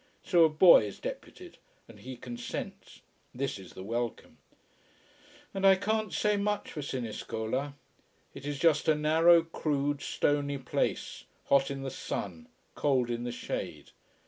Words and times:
So 0.23 0.43
a 0.45 0.49
boy 0.49 0.85
is 0.87 0.97
deputed 0.97 1.59
and 1.87 1.99
he 1.99 2.17
consents. 2.17 3.01
This 3.35 3.59
is 3.59 3.73
the 3.73 3.83
welcome. 3.83 4.39
And 5.53 5.63
I 5.63 5.75
can't 5.75 6.11
say 6.11 6.37
much 6.37 6.71
for 6.71 6.81
Siniscola. 6.81 7.75
It 8.33 8.47
is 8.47 8.57
just 8.57 8.87
a 8.87 8.95
narrow, 8.95 9.43
crude, 9.43 10.01
stony 10.01 10.57
place, 10.57 11.25
hot 11.49 11.69
in 11.69 11.83
the 11.83 11.91
sun, 11.91 12.47
cold 12.73 13.11
in 13.11 13.25
the 13.25 13.31
shade. 13.31 13.91